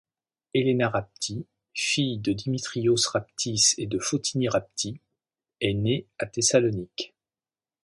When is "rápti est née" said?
4.49-6.07